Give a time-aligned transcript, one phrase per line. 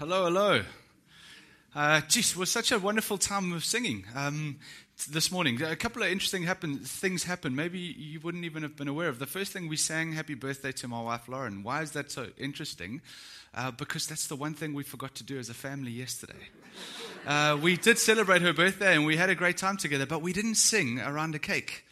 [0.00, 0.62] Hello, hello.
[1.74, 4.56] Uh, geez, it was such a wonderful time of singing um,
[5.10, 5.60] this morning.
[5.60, 7.54] A couple of interesting happen, things happened.
[7.54, 9.18] Maybe you wouldn't even have been aware of.
[9.18, 11.62] The first thing we sang, Happy Birthday to my wife, Lauren.
[11.62, 13.02] Why is that so interesting?
[13.54, 16.48] Uh, because that's the one thing we forgot to do as a family yesterday.
[17.26, 20.32] Uh, we did celebrate her birthday and we had a great time together, but we
[20.32, 21.84] didn't sing around a cake.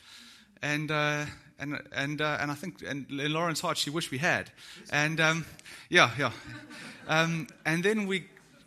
[0.62, 1.26] And, uh,
[1.58, 4.50] and, and, uh, and I think and in Lauren's heart, she wished we had.
[4.90, 5.46] And um,
[5.88, 6.32] yeah, yeah.
[7.08, 8.26] Um, and then we,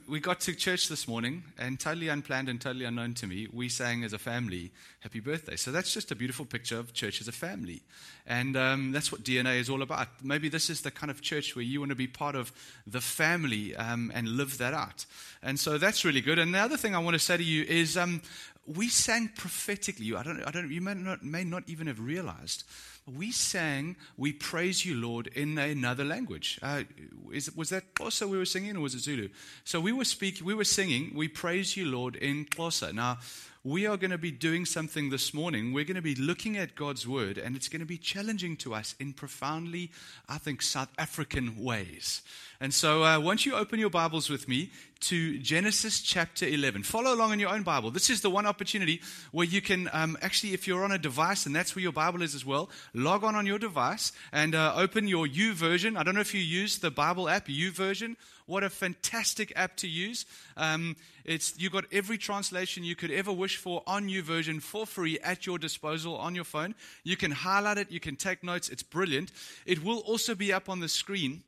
[0.10, 3.70] we got to church this morning, and totally unplanned and totally unknown to me, we
[3.70, 5.56] sang as a family, Happy Birthday.
[5.56, 7.82] So that's just a beautiful picture of church as a family.
[8.28, 10.08] And um, that's what DNA is all about.
[10.22, 12.52] Maybe this is the kind of church where you want to be part of
[12.86, 15.06] the family um, and live that out.
[15.42, 16.40] And so that's really good.
[16.40, 18.22] And the other thing I want to say to you is um,
[18.66, 20.14] we sang prophetically.
[20.16, 22.64] I don't, I don't, you may not, may not even have realized
[23.08, 26.60] we sang, We Praise You, Lord, in another language.
[26.62, 26.84] Uh,
[27.32, 29.30] is, was that Xhosa we were singing, or was it Zulu?
[29.64, 32.94] So we were speaking, we were singing, We Praise You, Lord, in Xhosa.
[32.94, 33.18] Now,
[33.64, 35.72] we are going to be doing something this morning.
[35.72, 38.74] We're going to be looking at God's word, and it's going to be challenging to
[38.74, 39.92] us in profoundly,
[40.28, 42.24] I think, South African ways.
[42.60, 47.14] And so, uh, once you open your Bibles with me to Genesis chapter 11, follow
[47.14, 47.92] along in your own Bible.
[47.92, 49.02] This is the one opportunity
[49.32, 52.24] where you can um, actually, if you're on a device, and that's where your Bible
[52.24, 55.98] is as well, log on on your device and uh, open your YouVersion.
[55.98, 58.16] I don't know if you use the Bible app, YouVersion.
[58.46, 60.26] What a fantastic app to use.
[60.58, 65.20] Um, it's, you've got every translation you could ever wish for on YouVersion for free
[65.20, 66.76] at your disposal on your phone.
[67.04, 68.70] You can highlight it, you can take notes.
[68.70, 69.32] It's brilliant.
[69.66, 71.44] It will also be up on the screen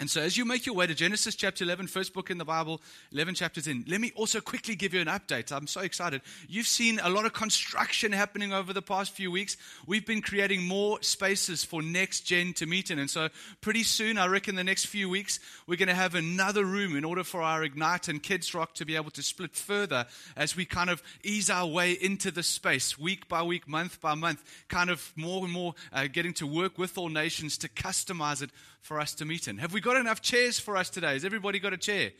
[0.00, 2.44] and so, as you make your way to Genesis chapter 11, first book in the
[2.44, 5.50] Bible, 11 chapters in, let me also quickly give you an update.
[5.50, 6.22] I'm so excited.
[6.48, 9.56] You've seen a lot of construction happening over the past few weeks.
[9.88, 13.00] We've been creating more spaces for next gen to meet in.
[13.00, 13.28] And so,
[13.60, 17.04] pretty soon, I reckon the next few weeks, we're going to have another room in
[17.04, 20.64] order for our Ignite and Kids Rock to be able to split further as we
[20.64, 24.90] kind of ease our way into the space week by week, month by month, kind
[24.90, 28.50] of more and more uh, getting to work with all nations to customize it
[28.80, 29.58] for us to meet in.
[29.58, 31.14] Have we got enough chairs for us today?
[31.14, 32.12] Has everybody got a chair?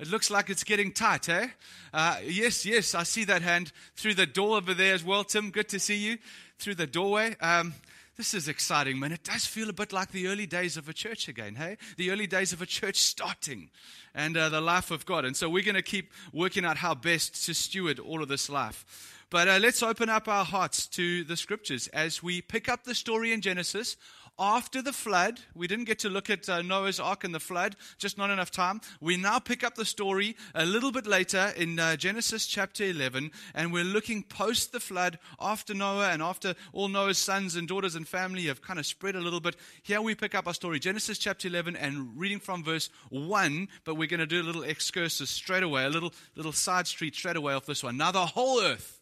[0.00, 1.48] It looks like it's getting tight, eh?
[1.92, 5.50] Uh, yes, yes, I see that hand through the door over there as well, Tim.
[5.50, 6.18] Good to see you
[6.58, 7.36] through the doorway.
[7.40, 7.74] Um,
[8.16, 9.12] this is exciting, man.
[9.12, 11.76] It does feel a bit like the early days of a church again, hey?
[11.96, 13.70] The early days of a church starting
[14.14, 15.24] and uh, the life of God.
[15.24, 18.48] And so we're going to keep working out how best to steward all of this
[18.48, 19.24] life.
[19.30, 22.94] But uh, let's open up our hearts to the scriptures as we pick up the
[22.94, 23.96] story in Genesis
[24.38, 25.40] after the flood.
[25.54, 28.50] We didn't get to look at uh, Noah's ark and the flood, just not enough
[28.50, 28.80] time.
[29.00, 33.30] We now pick up the story a little bit later in uh, Genesis chapter 11,
[33.54, 37.94] and we're looking post the flood after Noah and after all Noah's sons and daughters
[37.94, 39.56] and family have kind of spread a little bit.
[39.82, 43.94] Here we pick up our story, Genesis chapter 11, and reading from verse 1, but
[43.94, 47.36] we're going to do a little excursus straight away, a little, little side street straight
[47.36, 47.96] away off this one.
[47.96, 49.00] Now the whole earth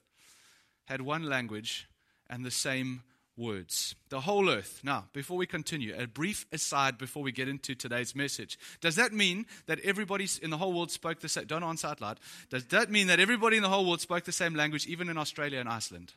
[0.84, 1.88] had one language
[2.28, 3.03] and the same
[3.37, 3.94] words.
[4.09, 4.81] The whole earth.
[4.82, 8.59] Now, before we continue, a brief aside before we get into today's message.
[8.81, 11.47] Does that mean that everybody in the whole world spoke the same?
[11.47, 12.21] Don't answer out loud.
[12.50, 15.16] Does that mean that everybody in the whole world spoke the same language, even in
[15.16, 16.12] Australia and Iceland?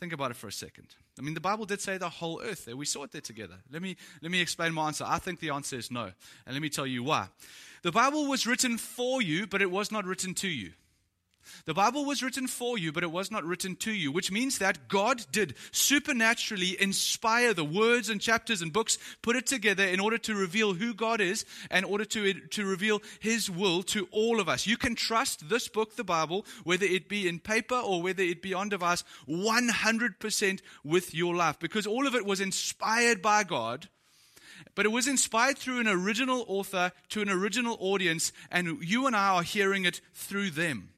[0.00, 0.86] Think about it for a second.
[1.18, 2.74] I mean, the Bible did say the whole earth there.
[2.74, 3.56] We saw it there together.
[3.70, 5.04] Let me, let me explain my answer.
[5.06, 6.04] I think the answer is no.
[6.46, 7.28] And let me tell you why.
[7.82, 10.72] The Bible was written for you, but it was not written to you.
[11.64, 14.58] The Bible was written for you, but it was not written to you, which means
[14.58, 20.00] that God did supernaturally inspire the words and chapters and books, put it together in
[20.00, 24.08] order to reveal who God is, and in order to, to reveal His will to
[24.10, 24.66] all of us.
[24.66, 28.42] You can trust this book, the Bible, whether it be in paper or whether it
[28.42, 33.88] be on device, 100% with your life, because all of it was inspired by God
[34.74, 39.16] but it was inspired through an original author to an original audience, and you and
[39.16, 40.90] I are hearing it through them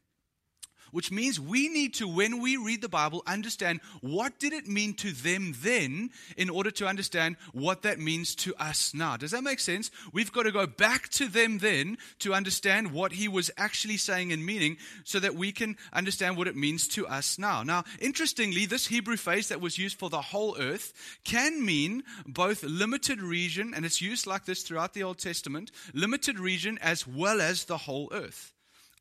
[0.93, 4.95] which means we need to, when we read the Bible, understand what did it mean
[4.95, 9.17] to them then in order to understand what that means to us now.
[9.17, 9.91] Does that make sense?
[10.13, 14.33] We've got to go back to them then to understand what he was actually saying
[14.33, 17.63] and meaning so that we can understand what it means to us now.
[17.63, 20.93] Now, interestingly, this Hebrew phrase that was used for the whole earth
[21.25, 26.39] can mean both limited region, and it's used like this throughout the Old Testament, limited
[26.39, 28.53] region as well as the whole earth.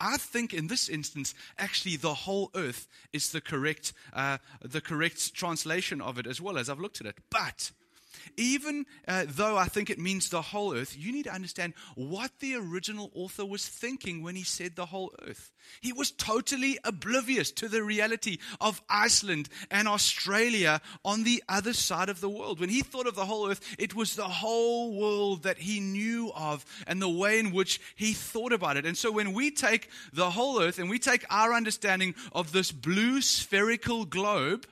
[0.02, 5.36] I think in this instance, actually, the whole earth is the correct, uh, the correct
[5.36, 7.18] translation of it as well as I've looked at it.
[7.30, 7.72] But
[8.38, 12.32] even uh, though I think it means the whole earth, you need to understand what
[12.40, 15.52] the original author was thinking when he said the whole earth.
[15.80, 22.10] He was totally oblivious to the reality of Iceland and Australia on the other side
[22.10, 22.60] of the world.
[22.60, 26.32] When he thought of the whole earth, it was the whole world that he knew
[26.36, 28.86] of and the way in which he thought about it.
[28.86, 32.72] And so when we take the whole earth and we take our understanding of this
[32.72, 34.66] blue spherical globe,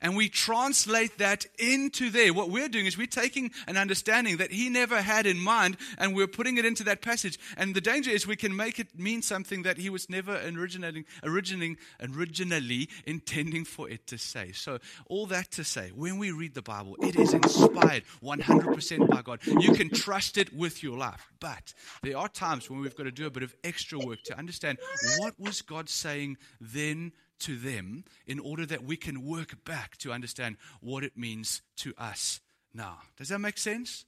[0.00, 2.32] and we translate that into there.
[2.32, 6.14] What we're doing is we're taking an understanding that he never had in mind and
[6.14, 7.38] we're putting it into that passage.
[7.56, 11.04] And the danger is we can make it mean something that he was never originating,
[11.22, 14.52] originating, originally intending for it to say.
[14.52, 19.22] So, all that to say, when we read the Bible, it is inspired 100% by
[19.22, 19.40] God.
[19.46, 21.30] You can trust it with your life.
[21.40, 24.38] But there are times when we've got to do a bit of extra work to
[24.38, 24.78] understand
[25.18, 30.12] what was God saying then to them in order that we can work back to
[30.12, 32.40] understand what it means to us
[32.74, 32.98] now.
[33.16, 34.04] Does that make sense?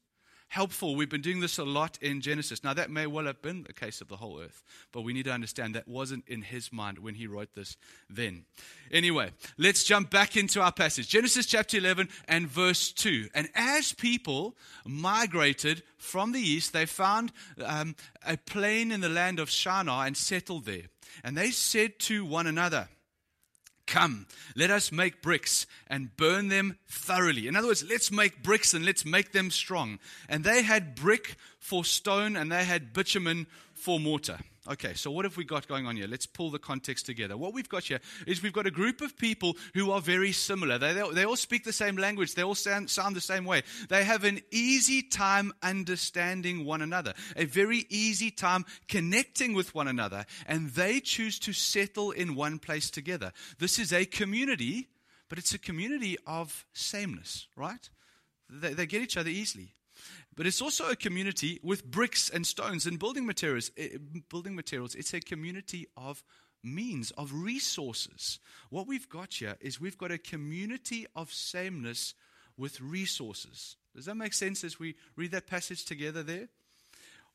[0.51, 0.97] Helpful.
[0.97, 2.65] We've been doing this a lot in Genesis.
[2.65, 5.27] Now, that may well have been the case of the whole earth, but we need
[5.27, 7.77] to understand that wasn't in his mind when he wrote this
[8.09, 8.47] then.
[8.91, 13.29] Anyway, let's jump back into our passage Genesis chapter 11 and verse 2.
[13.33, 17.31] And as people migrated from the east, they found
[17.65, 17.95] um,
[18.27, 20.87] a plain in the land of Shinar and settled there.
[21.23, 22.89] And they said to one another,
[23.91, 27.49] Come, let us make bricks and burn them thoroughly.
[27.49, 29.99] In other words, let's make bricks and let's make them strong.
[30.29, 34.39] And they had brick for stone and they had bitumen for mortar.
[34.69, 36.07] Okay, so what have we got going on here?
[36.07, 37.35] Let's pull the context together.
[37.35, 40.77] What we've got here is we've got a group of people who are very similar.
[40.77, 43.63] They, they, they all speak the same language, they all sound, sound the same way.
[43.89, 49.89] They have an easy time understanding one another, a very easy time connecting with one
[49.89, 53.33] another, and they choose to settle in one place together.
[53.59, 54.89] This is a community,
[55.31, 57.89] but it's a community of sameness, right?
[58.51, 59.73] They, they get each other easily.
[60.37, 63.71] But it's also a community with bricks and stones and building materials.
[63.77, 63.99] Eh,
[64.29, 64.95] building materials.
[64.95, 66.23] It's a community of
[66.63, 68.39] means, of resources.
[68.71, 72.15] What we've got here is we've got a community of sameness
[72.57, 73.77] with resources.
[73.95, 76.49] Does that make sense as we read that passage together there?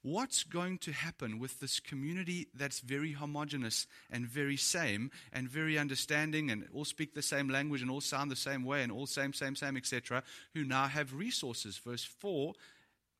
[0.03, 5.79] What's going to happen with this community that's very homogenous and very same and very
[5.79, 9.07] understanding and all speak the same language and all sound the same way and all
[9.07, 10.21] same, same, same, etc.,
[10.53, 11.79] who now have resources?
[11.79, 12.53] Verse 4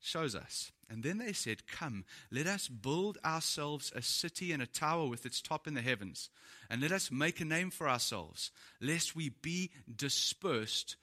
[0.00, 0.72] shows us.
[0.88, 5.26] And then they said, Come, let us build ourselves a city and a tower with
[5.26, 6.30] its top in the heavens,
[6.70, 8.50] and let us make a name for ourselves,
[8.80, 10.96] lest we be dispersed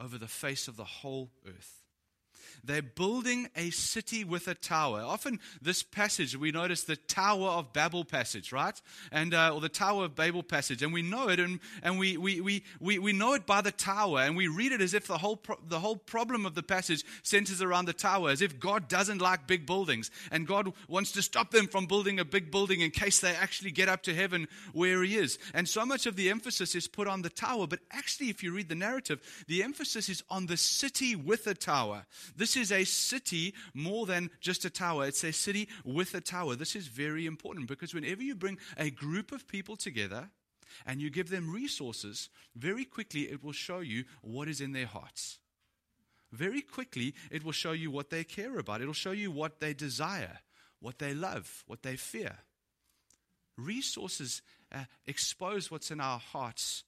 [0.00, 1.85] over the face of the whole earth.
[2.64, 5.00] They're building a city with a tower.
[5.00, 8.80] Often, this passage, we notice the Tower of Babel passage, right?
[9.12, 10.82] And, uh, or the Tower of Babel passage.
[10.82, 13.72] And we know it, and, and we, we, we, we, we know it by the
[13.72, 16.62] tower, and we read it as if the whole, pro- the whole problem of the
[16.62, 21.12] passage centers around the tower, as if God doesn't like big buildings, and God wants
[21.12, 24.14] to stop them from building a big building in case they actually get up to
[24.14, 25.38] heaven where He is.
[25.54, 28.52] And so much of the emphasis is put on the tower, but actually, if you
[28.52, 32.06] read the narrative, the emphasis is on the city with a tower.
[32.36, 35.06] This is a city more than just a tower.
[35.06, 36.54] It's a city with a tower.
[36.54, 40.30] This is very important because whenever you bring a group of people together
[40.84, 44.86] and you give them resources, very quickly it will show you what is in their
[44.86, 45.38] hearts.
[46.32, 48.80] Very quickly, it will show you what they care about.
[48.80, 50.40] It'll show you what they desire,
[50.80, 52.38] what they love, what they fear.
[53.56, 54.42] Resources
[54.72, 56.84] uh, expose what's in our hearts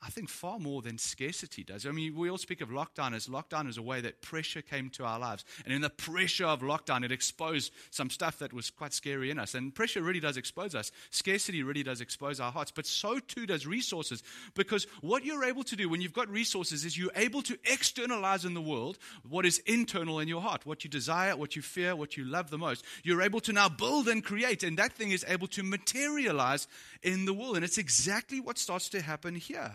[0.00, 1.84] I think far more than scarcity does.
[1.84, 4.90] I mean, we all speak of lockdown as lockdown as a way that pressure came
[4.90, 5.44] to our lives.
[5.64, 9.40] And in the pressure of lockdown, it exposed some stuff that was quite scary in
[9.40, 9.54] us.
[9.54, 10.92] And pressure really does expose us.
[11.10, 12.70] Scarcity really does expose our hearts.
[12.70, 14.22] But so too does resources.
[14.54, 18.44] Because what you're able to do when you've got resources is you're able to externalize
[18.44, 21.96] in the world what is internal in your heart, what you desire, what you fear,
[21.96, 22.84] what you love the most.
[23.02, 24.62] You're able to now build and create.
[24.62, 26.68] And that thing is able to materialize
[27.02, 27.56] in the world.
[27.56, 29.72] And it's exactly what starts to happen here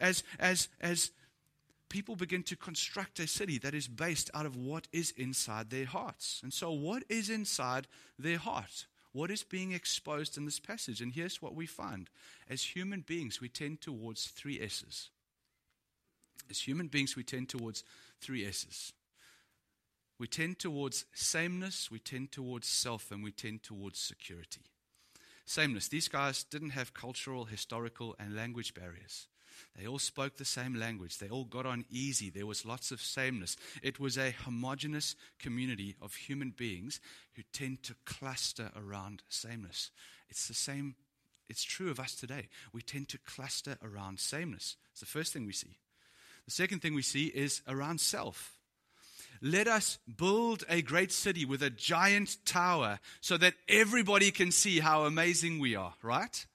[0.00, 1.10] as, as, as
[1.88, 5.86] people begin to construct a city that is based out of what is inside their
[5.86, 6.40] hearts.
[6.42, 7.86] And so, what is inside
[8.18, 8.86] their heart?
[9.12, 11.00] What is being exposed in this passage?
[11.00, 12.10] And here's what we find.
[12.50, 15.08] As human beings, we tend towards three S's.
[16.50, 17.82] As human beings, we tend towards
[18.20, 18.92] three S's.
[20.18, 24.62] We tend towards sameness, we tend towards self, and we tend towards security.
[25.44, 25.88] Sameness.
[25.88, 29.28] These guys didn't have cultural, historical, and language barriers.
[29.78, 31.18] They all spoke the same language.
[31.18, 32.30] They all got on easy.
[32.30, 33.56] There was lots of sameness.
[33.82, 37.00] It was a homogenous community of human beings
[37.34, 39.90] who tend to cluster around sameness.
[40.28, 40.96] It's the same,
[41.48, 42.48] it's true of us today.
[42.72, 44.76] We tend to cluster around sameness.
[44.92, 45.78] It's the first thing we see.
[46.46, 48.52] The second thing we see is around self.
[49.42, 54.80] Let us build a great city with a giant tower so that everybody can see
[54.80, 56.46] how amazing we are, right?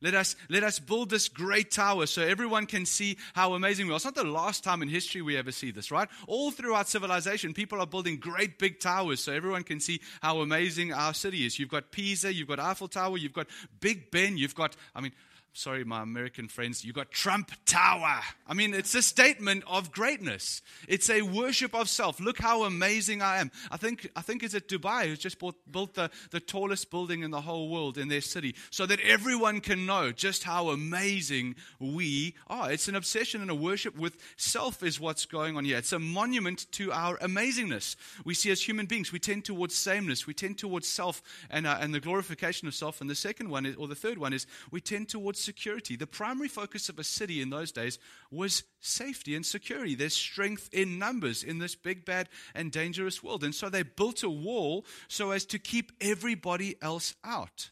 [0.00, 3.92] Let us, let us build this great tower so everyone can see how amazing we
[3.92, 3.96] are.
[3.96, 6.08] It's not the last time in history we ever see this, right?
[6.28, 10.92] All throughout civilization, people are building great big towers so everyone can see how amazing
[10.92, 11.58] our city is.
[11.58, 13.48] You've got Pisa, you've got Eiffel Tower, you've got
[13.80, 15.12] Big Ben, you've got, I mean,
[15.58, 18.20] sorry, my American friends, you got Trump Tower.
[18.46, 20.62] I mean, it's a statement of greatness.
[20.86, 22.20] It's a worship of self.
[22.20, 23.50] Look how amazing I am.
[23.68, 27.24] I think, I think it's at Dubai who's just bought, built the, the tallest building
[27.24, 31.56] in the whole world in their city so that everyone can know just how amazing
[31.80, 32.70] we are.
[32.70, 35.78] It's an obsession and a worship with self, is what's going on here.
[35.78, 37.96] It's a monument to our amazingness.
[38.24, 41.78] We see as human beings, we tend towards sameness, we tend towards self and, uh,
[41.80, 43.00] and the glorification of self.
[43.00, 45.96] And the second one, is, or the third one, is we tend towards security.
[45.96, 47.98] The primary focus of a city in those days
[48.30, 49.94] was safety and security.
[49.94, 53.44] There's strength in numbers in this big, bad, and dangerous world.
[53.44, 57.70] And so they built a wall so as to keep everybody else out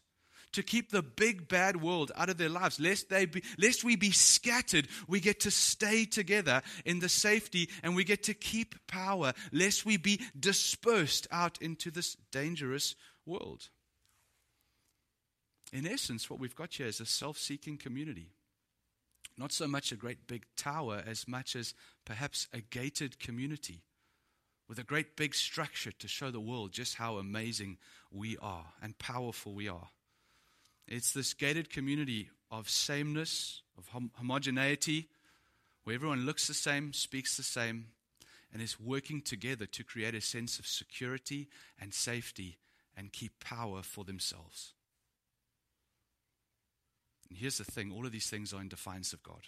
[0.53, 3.95] to keep the big bad world out of their lives lest they be, lest we
[3.95, 8.73] be scattered we get to stay together in the safety and we get to keep
[8.87, 13.69] power lest we be dispersed out into this dangerous world
[15.73, 18.29] in essence, what we've got here is a self seeking community.
[19.37, 21.73] Not so much a great big tower as much as
[22.05, 23.83] perhaps a gated community
[24.67, 27.77] with a great big structure to show the world just how amazing
[28.11, 29.89] we are and powerful we are.
[30.87, 35.07] It's this gated community of sameness, of hom- homogeneity,
[35.83, 37.87] where everyone looks the same, speaks the same,
[38.51, 41.47] and is working together to create a sense of security
[41.79, 42.57] and safety
[42.95, 44.73] and keep power for themselves.
[47.29, 49.41] And here's the thing all of these things are in defiance of God.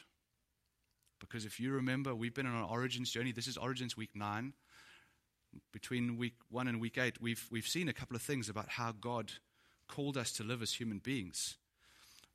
[1.19, 3.31] Because if you remember, we've been on an Origins journey.
[3.31, 4.53] This is Origins week nine.
[5.73, 8.91] Between week one and week eight, we've, we've seen a couple of things about how
[8.91, 9.31] God
[9.87, 11.57] called us to live as human beings.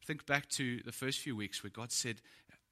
[0.05, 2.21] Think back to the first few weeks where God said,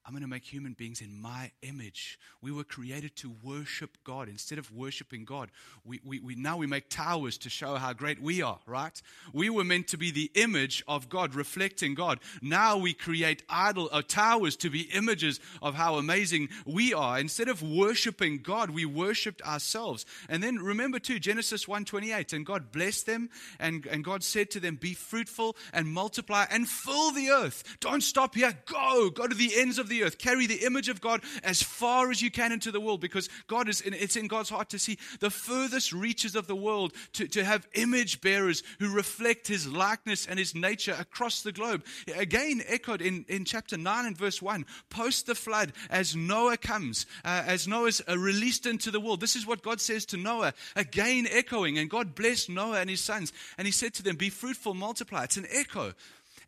[0.05, 2.19] I'm going to make human beings in my image.
[2.41, 4.27] We were created to worship God.
[4.27, 5.49] Instead of worshiping God,
[5.85, 9.01] we, we, we, now we make towers to show how great we are, right?
[9.31, 12.19] We were meant to be the image of God, reflecting God.
[12.41, 17.17] Now we create idol uh, towers to be images of how amazing we are.
[17.17, 20.05] Instead of worshiping God, we worshiped ourselves.
[20.27, 24.59] And then remember too, Genesis 1:28, and God blessed them, and, and God said to
[24.59, 27.63] them, Be fruitful and multiply and fill the earth.
[27.79, 28.53] Don't stop here.
[28.65, 29.09] Go.
[29.09, 30.17] Go to the ends of the the earth.
[30.17, 33.69] Carry the image of God as far as you can into the world because God
[33.69, 37.27] is in, it's in God's heart to see the furthest reaches of the world, to,
[37.27, 41.83] to have image bearers who reflect his likeness and his nature across the globe.
[42.15, 47.05] Again, echoed in, in chapter 9 and verse 1, post the flood, as Noah comes,
[47.23, 49.21] uh, as Noah's uh, released into the world.
[49.21, 51.77] This is what God says to Noah, again echoing.
[51.77, 53.31] And God blessed Noah and his sons.
[53.57, 55.23] And he said to them, Be fruitful, multiply.
[55.23, 55.93] It's an echo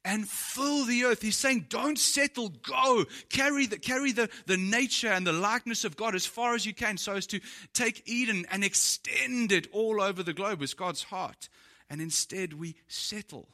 [0.05, 1.21] and fill the earth.
[1.21, 3.05] He's saying, don't settle, go.
[3.29, 6.73] Carry the, carry the, the nature and the likeness of God as far as you
[6.73, 7.41] can so as to
[7.73, 11.49] take Eden and extend it all over the globe as God's heart.
[11.89, 13.49] And instead, we settle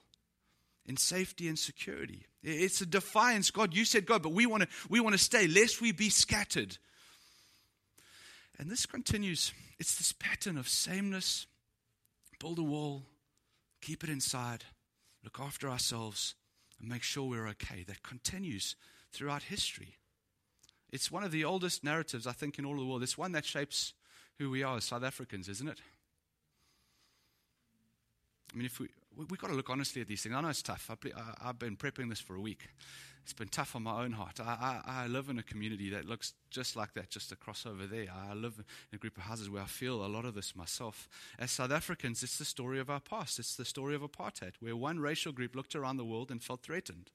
[0.86, 2.26] in safety and security.
[2.44, 3.50] It's a defiance.
[3.50, 6.10] God, you said go, but we want to we want to stay, lest we be
[6.10, 6.78] scattered.
[8.58, 9.54] And this continues.
[9.80, 11.48] It's this pattern of sameness,
[12.40, 13.04] build a wall,
[13.82, 14.64] keep it inside,
[15.24, 16.36] look after ourselves,
[16.82, 17.84] and make sure we're okay.
[17.88, 18.76] That continues
[19.12, 19.98] throughout history.
[20.92, 23.04] It's one of the oldest narratives, I think, in all the world.
[23.04, 23.94] It's one that shapes
[24.40, 25.80] who we are as South Africans, isn't it?
[28.54, 30.36] I mean, if we we've got to look honestly at these things.
[30.36, 30.90] I know it's tough.
[31.44, 32.68] I've been prepping this for a week.
[33.24, 34.40] It's been tough on my own heart.
[34.40, 37.86] I, I, I, live in a community that looks just like that, just across over
[37.86, 38.08] there.
[38.12, 41.08] I live in a group of houses where I feel a lot of this myself.
[41.38, 43.38] As South Africans, it's the story of our past.
[43.38, 46.64] It's the story of apartheid, where one racial group looked around the world and felt
[46.64, 47.12] threatened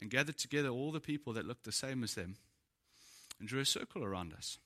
[0.00, 2.36] and gathered together all the people that looked the same as them
[3.38, 4.58] and drew a circle around us.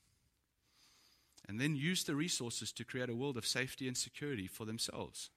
[1.47, 5.31] And then used the resources to create a world of safety and security for themselves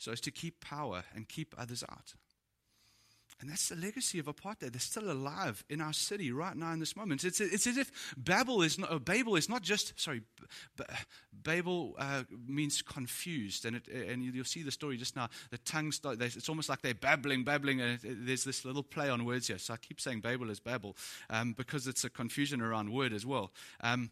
[0.00, 2.14] so as to keep power and keep others out.
[3.40, 4.72] And that's the legacy of apartheid.
[4.72, 7.24] They're still alive in our city right now in this moment.
[7.24, 10.22] It's, it's as if Babel is not, Babel is not just, sorry,
[11.32, 13.64] Babel uh, means confused.
[13.64, 15.28] And, it, and you'll see the story just now.
[15.50, 17.80] The tongue start, it's almost like they're babbling, babbling.
[17.80, 19.58] And there's this little play on words here.
[19.58, 20.96] So I keep saying Babel is Babel
[21.30, 23.52] um, because it's a confusion around word as well.
[23.80, 24.10] Um,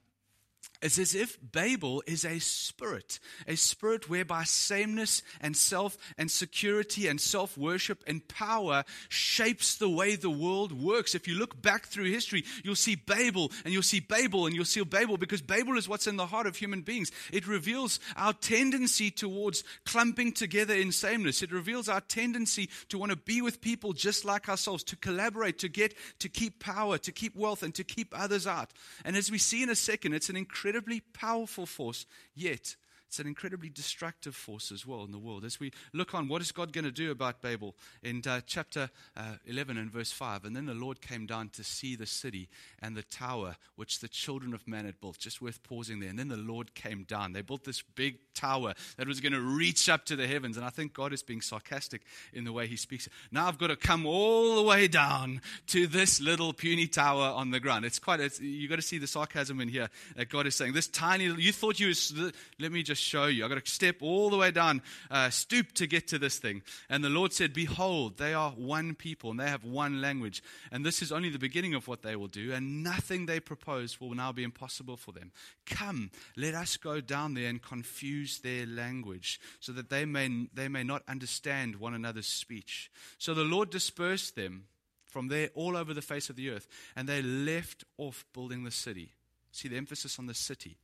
[0.80, 7.08] It's as if Babel is a spirit, a spirit whereby sameness and self and security
[7.08, 11.16] and self worship and power shapes the way the world works.
[11.16, 14.64] If you look back through history, you'll see Babel and you'll see Babel and you'll
[14.64, 17.10] see Babel because Babel is what's in the heart of human beings.
[17.32, 21.42] It reveals our tendency towards clumping together in sameness.
[21.42, 25.58] It reveals our tendency to want to be with people just like ourselves, to collaborate,
[25.58, 28.70] to get, to keep power, to keep wealth, and to keep others out.
[29.04, 32.76] And as we see in a second, it's an incredibly powerful force, yet
[33.08, 35.42] it's an incredibly destructive force as well in the world.
[35.42, 37.74] As we look on, what is God going to do about Babel?
[38.02, 41.64] In uh, chapter uh, 11 and verse 5, and then the Lord came down to
[41.64, 42.50] see the city
[42.80, 45.18] and the tower which the children of man had built.
[45.18, 46.10] Just worth pausing there.
[46.10, 47.32] And then the Lord came down.
[47.32, 50.58] They built this big tower that was going to reach up to the heavens.
[50.58, 52.02] And I think God is being sarcastic
[52.34, 53.08] in the way he speaks.
[53.32, 57.52] Now I've got to come all the way down to this little puny tower on
[57.52, 57.86] the ground.
[57.86, 60.74] It's quite, it's, you've got to see the sarcasm in here that God is saying.
[60.74, 62.12] This tiny, you thought you was,
[62.58, 63.44] let me just show you.
[63.44, 66.62] I've got to step all the way down, uh, stoop to get to this thing.
[66.88, 70.42] And the Lord said, Behold, they are one people and they have one language.
[70.70, 72.52] And this is only the beginning of what they will do.
[72.52, 75.32] And nothing they propose will now be impossible for them.
[75.66, 80.68] Come, let us go down there and confuse their language so that they may, they
[80.68, 82.90] may not understand one another's speech.
[83.18, 84.64] So the Lord dispersed them
[85.06, 86.68] from there all over the face of the earth.
[86.94, 89.12] And they left off building the city.
[89.52, 90.76] See the emphasis on the city.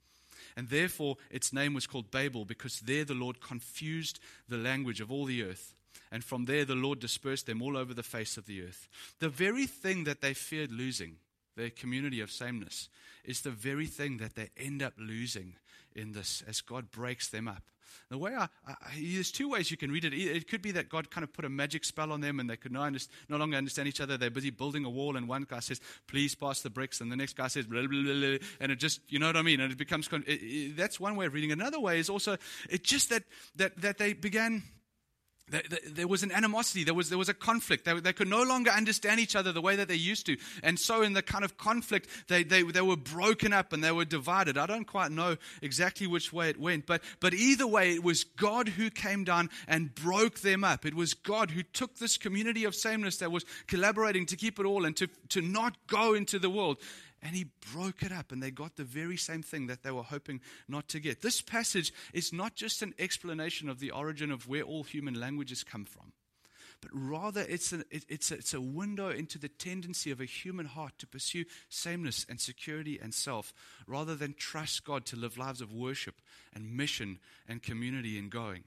[0.57, 5.11] And therefore, its name was called Babel, because there the Lord confused the language of
[5.11, 5.75] all the earth.
[6.13, 8.89] And from there, the Lord dispersed them all over the face of the earth.
[9.19, 11.17] The very thing that they feared losing,
[11.57, 12.89] their community of sameness,
[13.25, 15.55] is the very thing that they end up losing
[15.95, 17.63] in this as God breaks them up.
[18.11, 20.15] The way I, I, there's two ways you can read it.
[20.15, 22.57] It could be that God kind of put a magic spell on them and they
[22.57, 22.89] could no,
[23.29, 24.17] no longer understand each other.
[24.17, 27.17] They're busy building a wall, and one guy says, Please pass the bricks, and the
[27.17, 29.61] next guy says, blah, blah, blah, and it just, you know what I mean?
[29.61, 31.53] And it becomes, it, it, that's one way of reading.
[31.53, 32.37] Another way is also,
[32.69, 33.25] it's just that,
[33.57, 34.63] that, that they began
[35.49, 37.85] there was an animosity, there was, there was a conflict.
[37.85, 40.37] They, they, could no longer understand each other the way that they used to.
[40.63, 43.93] And so, in the kind of conflict, they, they, they were broken up and they
[43.93, 44.57] were divided.
[44.57, 48.25] I don't quite know exactly which way it went, but, but either way, it was
[48.25, 50.87] God who came down and broke them up.
[50.87, 54.65] It was God who took this community of sameness that was collaborating to keep it
[54.65, 56.79] all and to, to not go into the world
[57.25, 60.03] and he broke it up, and they got the very same thing that they were
[60.03, 61.23] hoping not to get.
[61.23, 65.65] This passage is not just an explanation of the origin of where all human languages
[65.65, 66.13] come from,
[66.83, 70.27] but rather it's a, it, it's, a, it's a window into the tendency of a
[70.27, 73.55] human heart to pursue sameness and security and self,
[73.87, 76.17] rather than trust God to live lives of worship
[76.53, 78.65] and mission and community and going.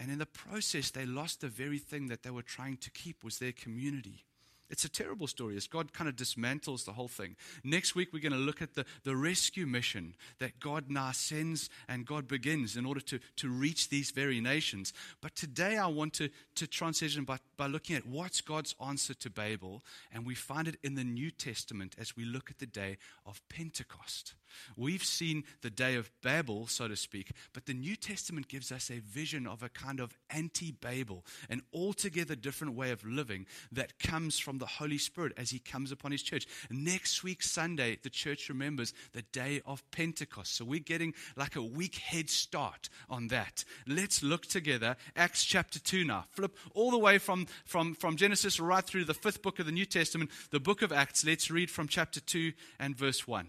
[0.00, 3.22] And in the process, they lost the very thing that they were trying to keep
[3.22, 4.24] was their community.
[4.68, 7.36] It's a terrible story as God kind of dismantles the whole thing.
[7.62, 11.70] Next week, we're going to look at the, the rescue mission that God now sends
[11.88, 14.92] and God begins in order to, to reach these very nations.
[15.20, 19.30] But today, I want to, to transition by, by looking at what's God's answer to
[19.30, 22.98] Babel, and we find it in the New Testament as we look at the day
[23.24, 24.34] of Pentecost.
[24.76, 28.90] We've seen the day of Babel, so to speak, but the New Testament gives us
[28.90, 33.98] a vision of a kind of anti Babel, an altogether different way of living that
[33.98, 36.46] comes from the Holy Spirit as He comes upon His church.
[36.70, 40.54] Next week, Sunday, the church remembers the day of Pentecost.
[40.56, 43.64] So we're getting like a week head start on that.
[43.86, 44.96] Let's look together.
[45.16, 46.24] Acts chapter 2 now.
[46.30, 49.72] Flip all the way from, from, from Genesis right through the fifth book of the
[49.72, 51.24] New Testament, the book of Acts.
[51.24, 53.48] Let's read from chapter 2 and verse 1.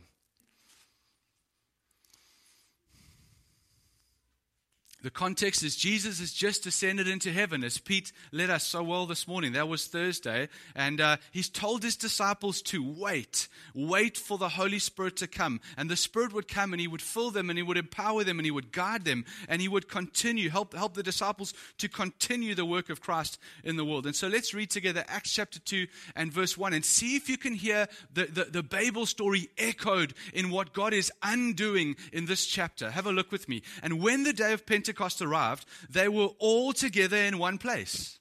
[5.03, 9.05] The context is Jesus has just ascended into heaven, as Pete led us so well
[9.05, 9.51] this morning.
[9.51, 10.49] That was Thursday.
[10.75, 15.61] And uh, he's told his disciples to wait, wait for the Holy Spirit to come.
[15.77, 18.39] And the Spirit would come and he would fill them and he would empower them
[18.39, 22.55] and he would guide them and he would continue, help, help the disciples to continue
[22.55, 24.07] the work of Christ in the world.
[24.07, 27.37] And so let's read together Acts chapter 2 and verse 1 and see if you
[27.37, 32.47] can hear the, the, the Babel story echoed in what God is undoing in this
[32.47, 32.89] chapter.
[32.89, 33.61] Have a look with me.
[33.83, 38.19] And when the day of Pentecost Pentecost arrived, they were all together in one place.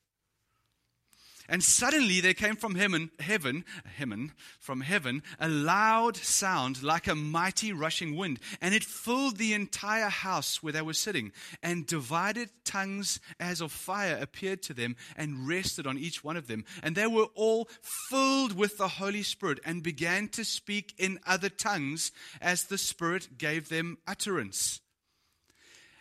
[1.48, 7.14] And suddenly there came from heaven, heaven, heaven, from heaven, a loud sound like a
[7.14, 11.30] mighty rushing wind, and it filled the entire house where they were sitting.
[11.62, 16.48] And divided tongues as of fire appeared to them and rested on each one of
[16.48, 16.64] them.
[16.82, 17.68] And they were all
[18.10, 23.38] filled with the Holy Spirit and began to speak in other tongues as the Spirit
[23.38, 24.80] gave them utterance.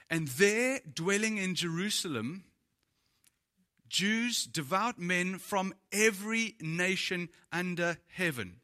[0.10, 2.44] And there, dwelling in Jerusalem,
[3.90, 8.58] Jews, devout men from every nation under heaven.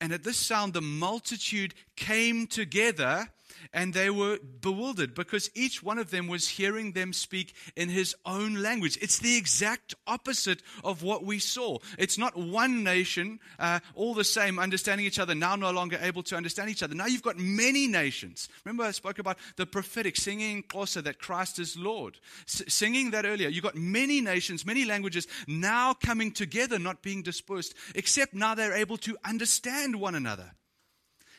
[0.00, 3.30] And at this sound, the multitude came together
[3.72, 8.14] and they were bewildered because each one of them was hearing them speak in his
[8.24, 8.98] own language.
[9.00, 11.78] It's the exact opposite of what we saw.
[11.98, 16.22] It's not one nation, uh, all the same, understanding each other, now no longer able
[16.24, 16.94] to understand each other.
[16.94, 18.48] Now you've got many nations.
[18.64, 22.18] Remember, I spoke about the prophetic singing Xhosa that Christ is Lord.
[22.46, 23.48] S- singing that earlier.
[23.48, 28.74] You've got many nations, many languages now coming together, not being dispersed, except now they're
[28.74, 30.52] able to understand one another.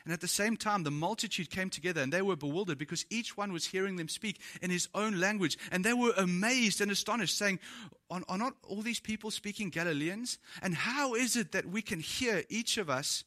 [0.06, 3.36] And at the same time, the multitude came together and they were bewildered because each
[3.36, 5.58] one was hearing them speak in his own language.
[5.72, 7.60] And they were amazed and astonished, saying,
[8.12, 10.38] Are, are not all these people speaking Galileans?
[10.62, 13.24] And how is it that we can hear each of us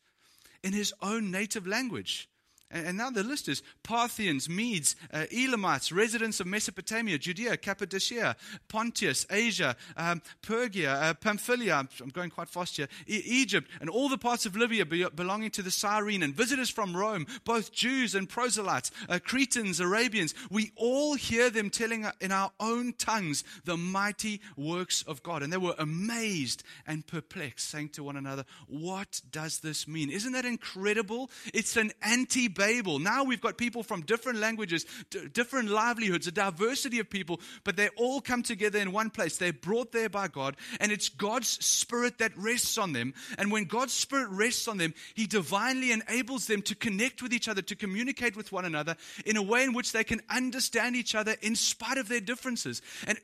[0.62, 2.28] in his own native language?
[2.70, 8.36] And now the list is Parthians, Medes, uh, Elamites, residents of Mesopotamia, Judea, Cappadocia,
[8.68, 14.10] Pontus, Asia, um, Pergia, uh, Pamphylia, I'm going quite fast here, e- Egypt, and all
[14.10, 18.14] the parts of Libya be- belonging to the Cyrene, and visitors from Rome, both Jews
[18.14, 20.34] and proselytes, uh, Cretans, Arabians.
[20.50, 25.42] We all hear them telling in our own tongues the mighty works of God.
[25.42, 30.10] And they were amazed and perplexed, saying to one another, What does this mean?
[30.10, 31.30] Isn't that incredible?
[31.54, 32.98] It's an anti Babel.
[32.98, 37.76] Now we've got people from different languages, d- different livelihoods, a diversity of people, but
[37.76, 39.38] they all come together in one place.
[39.38, 43.14] They're brought there by God, and it's God's Spirit that rests on them.
[43.38, 47.48] And when God's Spirit rests on them, He divinely enables them to connect with each
[47.48, 51.14] other, to communicate with one another in a way in which they can understand each
[51.14, 52.82] other in spite of their differences.
[53.06, 53.16] And,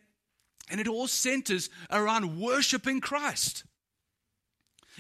[0.70, 3.64] and it all centers around worshiping Christ.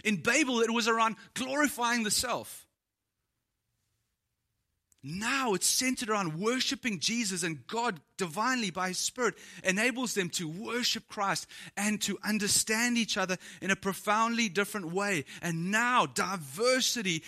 [0.02, 2.63] In Babel, it was around glorifying the self.
[5.06, 10.48] Now it's centered around worshiping Jesus, and God divinely by His Spirit enables them to
[10.48, 15.26] worship Christ and to understand each other in a profoundly different way.
[15.42, 17.22] And now diversity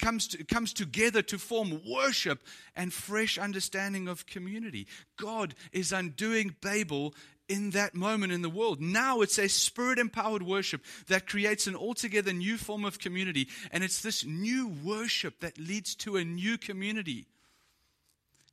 [0.00, 2.42] comes, to, comes together to form worship
[2.74, 4.88] and fresh understanding of community.
[5.16, 7.14] God is undoing Babel
[7.48, 8.80] in that moment in the world.
[8.80, 13.48] Now it's a spirit empowered worship that creates an altogether new form of community.
[13.70, 17.26] And it's this new worship that leads to a new community.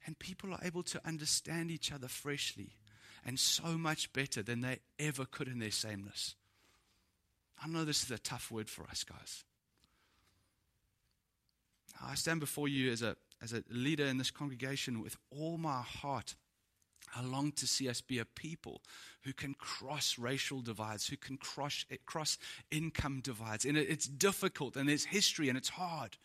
[0.06, 2.75] And people are able to understand each other freshly
[3.25, 6.36] and so much better than they ever could in their sameness.
[7.63, 9.43] I know this is a tough word for us, guys.
[12.01, 15.82] I stand before you as a, as a leader in this congregation with all my
[15.82, 16.36] heart
[17.15, 18.82] I long to see us be a people
[19.23, 22.38] who can cross racial divides, who can cross, cross
[22.71, 23.65] income divides.
[23.65, 26.17] And it's difficult and there's history and it's hard.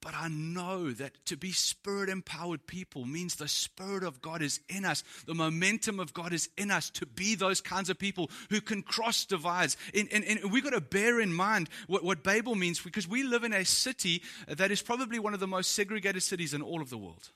[0.00, 4.60] But I know that to be spirit empowered people means the Spirit of God is
[4.68, 5.02] in us.
[5.26, 8.82] The momentum of God is in us to be those kinds of people who can
[8.82, 9.76] cross divides.
[9.92, 13.24] And, and, and we've got to bear in mind what, what Babel means because we
[13.24, 16.80] live in a city that is probably one of the most segregated cities in all
[16.80, 17.30] of the world.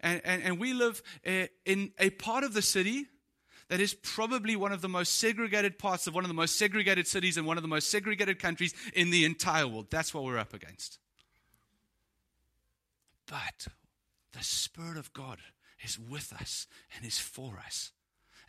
[0.00, 3.06] And, and, and we live uh, in a part of the city
[3.68, 7.06] that is probably one of the most segregated parts of one of the most segregated
[7.06, 9.86] cities and one of the most segregated countries in the entire world.
[9.90, 10.98] That's what we're up against.
[13.26, 13.68] But
[14.32, 15.38] the Spirit of God
[15.84, 17.92] is with us and is for us.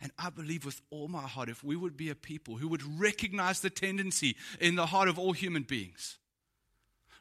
[0.00, 2.98] And I believe with all my heart, if we would be a people who would
[2.98, 6.16] recognize the tendency in the heart of all human beings,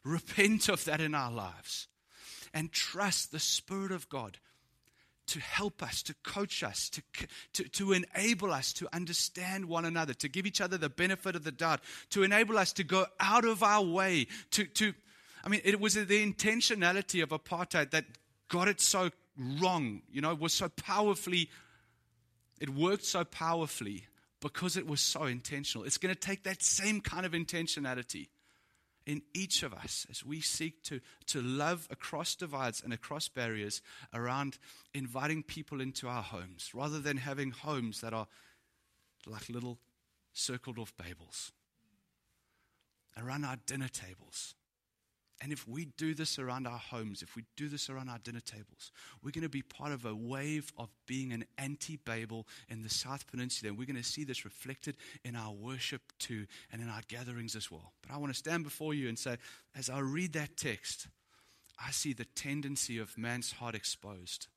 [0.06, 1.89] repent of that in our lives,
[2.54, 4.38] and trust the Spirit of God
[5.28, 7.02] to help us, to coach us, to,
[7.54, 11.44] to, to enable us to understand one another, to give each other the benefit of
[11.44, 14.94] the doubt, to enable us to go out of our way, to, to
[15.44, 18.06] I mean, it was the intentionality of apartheid that
[18.50, 21.50] got it so wrong, you know, was so powerfully,
[22.60, 24.08] it worked so powerfully
[24.42, 25.86] because it was so intentional.
[25.86, 28.28] It's going to take that same kind of intentionality
[29.06, 33.82] in each of us as we seek to, to love across divides and across barriers
[34.14, 34.58] around
[34.94, 38.28] inviting people into our homes rather than having homes that are
[39.26, 39.80] like little
[40.34, 41.52] circled off Babels,
[43.18, 44.56] around our dinner tables,
[45.42, 48.42] and if we do this around our homes, if we do this around our dinner
[48.42, 48.92] tables,
[49.24, 52.90] we're going to be part of a wave of being an anti Babel in the
[52.90, 53.70] South Peninsula.
[53.70, 57.56] And we're going to see this reflected in our worship too and in our gatherings
[57.56, 57.94] as well.
[58.02, 59.38] But I want to stand before you and say,
[59.78, 61.08] as I read that text,
[61.80, 64.48] I see the tendency of man's heart exposed.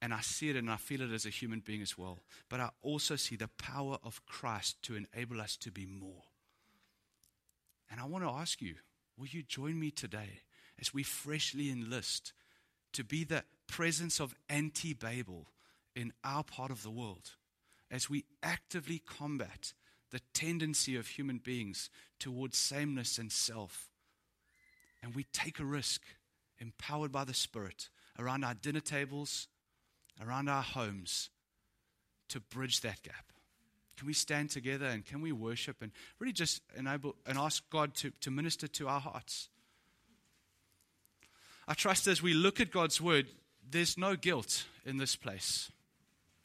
[0.00, 2.18] And I see it and I feel it as a human being as well.
[2.48, 6.24] But I also see the power of Christ to enable us to be more.
[7.88, 8.74] And I want to ask you,
[9.16, 10.40] Will you join me today
[10.80, 12.32] as we freshly enlist
[12.92, 15.46] to be the presence of anti Babel
[15.94, 17.32] in our part of the world,
[17.90, 19.72] as we actively combat
[20.10, 23.88] the tendency of human beings towards sameness and self.
[25.02, 26.02] And we take a risk,
[26.58, 29.48] empowered by the Spirit, around our dinner tables,
[30.24, 31.30] around our homes,
[32.28, 33.31] to bridge that gap.
[33.96, 37.94] Can we stand together and can we worship and really just enable and ask God
[37.96, 39.48] to, to minister to our hearts?
[41.68, 43.26] I trust as we look at God's word,
[43.70, 45.70] there's no guilt in this place.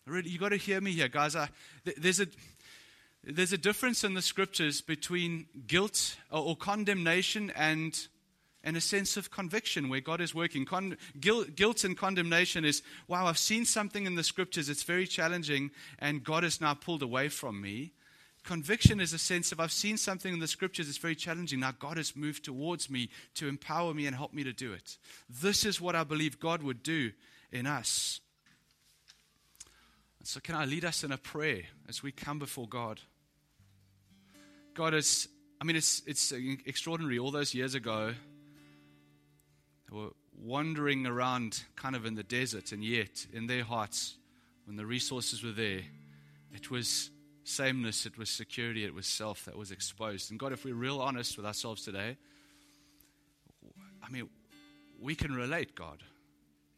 [0.06, 1.36] Really, you got to hear me here, guys.
[1.36, 1.50] I,
[1.98, 2.28] there's a
[3.24, 8.08] there's a difference in the scriptures between guilt or, or condemnation and
[8.68, 10.66] and a sense of conviction where God is working.
[10.66, 15.08] Con- guilt, guilt, and condemnation is, wow, I've seen something in the scriptures, it's very
[15.08, 17.94] challenging, and God has now pulled away from me.
[18.44, 21.62] Conviction is a sense of, I've seen something in the scriptures, it's very challenging.
[21.62, 24.98] Now God has moved towards me to empower me and help me to do it.
[25.30, 27.14] This is what I believe God would do
[27.54, 28.20] in us.
[30.26, 33.00] So, can I lead us in a prayer as we come before God?
[34.74, 35.30] God is,
[35.62, 36.34] I mean, it's, it's
[36.66, 37.18] extraordinary.
[37.18, 38.14] All those years ago,
[39.90, 44.16] they were wandering around kind of in the desert, and yet in their hearts,
[44.66, 45.82] when the resources were there,
[46.54, 47.10] it was
[47.44, 50.32] sameness, it was security, it was self that was exposed.
[50.32, 52.18] And God, if we're real honest with ourselves today,
[54.04, 54.30] I mean,
[55.00, 56.04] we can relate, God.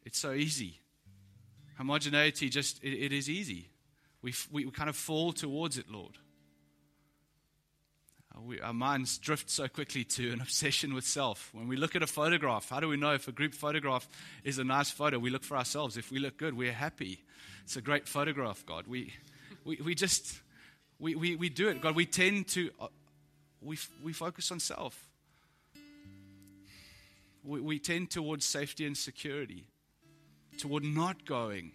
[0.04, 0.80] It's so easy.
[1.76, 3.68] Homogeneity just, it, it is easy.
[4.22, 6.18] We, we kind of fall towards it, Lord.
[8.46, 11.50] We, our minds drift so quickly to an obsession with self.
[11.52, 14.08] When we look at a photograph, how do we know if a group photograph
[14.44, 15.18] is a nice photo?
[15.18, 15.96] We look for ourselves.
[15.96, 17.22] If we look good, we're happy.
[17.64, 18.86] It's a great photograph, God.
[18.86, 19.12] We,
[19.64, 20.38] we, we just,
[20.98, 21.94] we, we, we do it, God.
[21.94, 22.86] We tend to, uh,
[23.60, 25.08] we, we focus on self.
[27.44, 29.66] We, we tend towards safety and security,
[30.58, 31.72] toward not going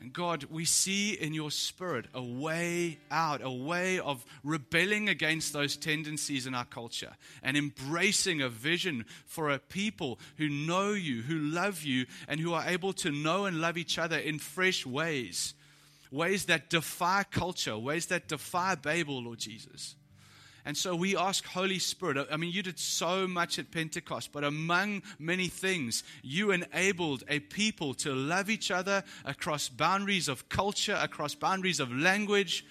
[0.00, 5.52] and God, we see in your spirit a way out, a way of rebelling against
[5.52, 11.20] those tendencies in our culture and embracing a vision for a people who know you,
[11.20, 14.86] who love you, and who are able to know and love each other in fresh
[14.86, 15.52] ways.
[16.10, 19.96] Ways that defy culture, ways that defy Babel, Lord Jesus.
[20.64, 22.28] And so we ask Holy Spirit.
[22.30, 27.40] I mean, you did so much at Pentecost, but among many things, you enabled a
[27.40, 32.64] people to love each other across boundaries of culture, across boundaries of language,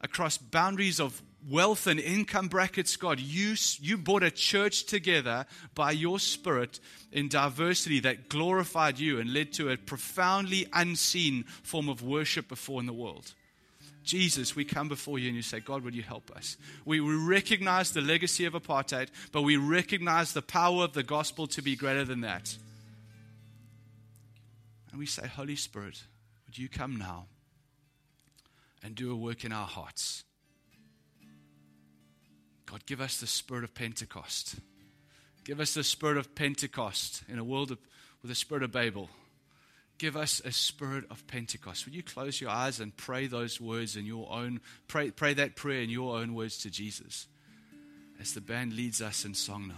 [0.00, 2.96] across boundaries of wealth and income brackets.
[2.96, 6.80] God, you, you brought a church together by your Spirit
[7.12, 12.80] in diversity that glorified you and led to a profoundly unseen form of worship before
[12.80, 13.34] in the world.
[14.06, 16.56] Jesus, we come before you and you say, God, would you help us?
[16.84, 21.60] We recognize the legacy of apartheid, but we recognize the power of the gospel to
[21.60, 22.56] be greater than that.
[24.90, 26.04] And we say, Holy Spirit,
[26.46, 27.26] would you come now
[28.82, 30.22] and do a work in our hearts?
[32.64, 34.54] God, give us the spirit of Pentecost.
[35.44, 37.78] Give us the spirit of Pentecost in a world of,
[38.22, 39.10] with a spirit of Babel
[39.98, 41.84] give us a spirit of Pentecost.
[41.84, 45.56] Would you close your eyes and pray those words in your own, pray, pray that
[45.56, 47.26] prayer in your own words to Jesus
[48.20, 49.74] as the band leads us in song now.